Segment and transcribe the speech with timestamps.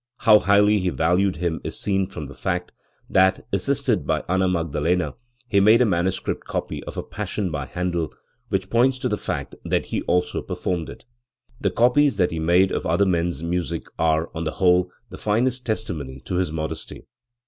[0.21, 2.71] How highly he valued him is seen from the fact
[3.07, 5.13] that, assisted by Anna Magdalena,
[5.47, 8.11] he made a manuscript copy of a Passion by Handel,
[8.49, 11.05] which points to the fact that he also performed it.
[11.59, 15.67] The copies that he made of other men's music are, on the whole, the finest
[15.67, 17.05] testimony to his modesty.